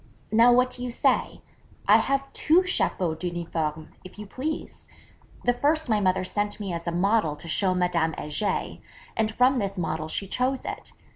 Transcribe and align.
Now 0.31 0.51
what 0.51 0.71
do 0.71 0.81
you 0.83 0.89
say: 0.89 1.43
I 1.87 1.97
have 1.97 2.33
two 2.33 2.63
chapeaux 2.63 3.13
d'uniforme, 3.13 3.89
if 4.03 4.17
you 4.17 4.25
please! 4.25 4.87
The 5.45 5.53
first 5.53 5.89
my 5.89 5.99
mother 5.99 6.23
sent 6.23 6.59
me 6.59 6.73
as 6.73 6.87
a 6.87 6.91
model 6.91 7.35
to 7.35 7.47
show 7.47 7.75
Madame 7.75 8.13
Heger, 8.17 8.79
and 9.15 9.29
from 9.31 9.59
this 9.59 9.77
model 9.77 10.07
she 10.07 10.25
chose 10.25 10.65
it. 10.65 10.91